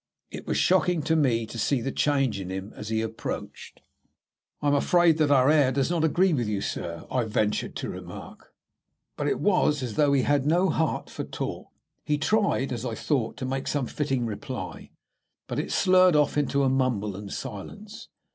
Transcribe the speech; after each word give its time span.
It 0.31 0.47
was 0.47 0.57
shocking 0.57 1.03
to 1.03 1.15
me 1.15 1.45
to 1.45 1.59
see 1.59 1.79
the 1.79 1.91
change 1.91 2.39
in 2.39 2.49
him 2.49 2.73
as 2.75 2.89
he 2.89 3.03
approached. 3.03 3.83
"I 4.59 4.67
am 4.69 4.73
afraid 4.73 5.19
that 5.19 5.29
our 5.29 5.47
air 5.51 5.71
does 5.71 5.91
not 5.91 6.03
agree 6.03 6.33
with 6.33 6.47
you, 6.47 6.59
sir," 6.59 7.05
I 7.11 7.25
ventured 7.25 7.75
to 7.75 7.89
remark. 7.91 8.51
But 9.15 9.27
it 9.27 9.39
was 9.39 9.83
as 9.83 9.97
though 9.97 10.13
he 10.13 10.23
had 10.23 10.47
no 10.47 10.71
heart 10.71 11.11
for 11.11 11.23
talk. 11.23 11.67
He 12.03 12.17
tried, 12.17 12.73
as 12.73 12.83
I 12.83 12.95
thought, 12.95 13.37
to 13.37 13.45
make 13.45 13.67
some 13.67 13.85
fitting 13.85 14.25
reply, 14.25 14.89
but 15.45 15.59
it 15.59 15.71
slurred 15.71 16.15
off 16.15 16.35
into 16.35 16.63
a 16.63 16.67
mumble 16.69 17.15
and 17.15 17.31
silence. 17.31 18.07